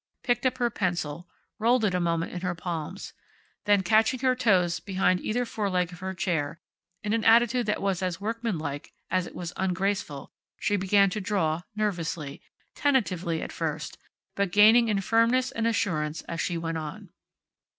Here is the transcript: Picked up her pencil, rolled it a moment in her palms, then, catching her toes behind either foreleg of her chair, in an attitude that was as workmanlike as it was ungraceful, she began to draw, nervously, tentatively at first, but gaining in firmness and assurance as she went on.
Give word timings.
Picked 0.23 0.47
up 0.47 0.57
her 0.57 0.71
pencil, 0.71 1.27
rolled 1.59 1.85
it 1.85 1.93
a 1.93 1.99
moment 1.99 2.31
in 2.31 2.41
her 2.41 2.55
palms, 2.55 3.13
then, 3.65 3.83
catching 3.83 4.19
her 4.21 4.35
toes 4.35 4.79
behind 4.79 5.19
either 5.19 5.45
foreleg 5.45 5.91
of 5.93 5.99
her 5.99 6.15
chair, 6.15 6.59
in 7.03 7.13
an 7.13 7.23
attitude 7.23 7.67
that 7.67 7.83
was 7.83 8.01
as 8.01 8.19
workmanlike 8.19 8.93
as 9.11 9.27
it 9.27 9.35
was 9.35 9.53
ungraceful, 9.57 10.31
she 10.59 10.75
began 10.75 11.11
to 11.11 11.21
draw, 11.21 11.61
nervously, 11.75 12.41
tentatively 12.73 13.43
at 13.43 13.51
first, 13.51 13.99
but 14.33 14.51
gaining 14.51 14.87
in 14.87 15.01
firmness 15.01 15.51
and 15.51 15.67
assurance 15.67 16.23
as 16.23 16.41
she 16.41 16.57
went 16.57 16.79
on. 16.79 17.11